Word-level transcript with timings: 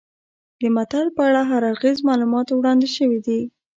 د 0.59 0.61
متل 0.75 1.05
په 1.15 1.21
اړه 1.29 1.41
هر 1.49 1.61
اړخیز 1.69 1.97
معلومات 2.09 2.47
وړاندې 2.51 2.87
شوي 2.95 3.19
دي 3.27 3.41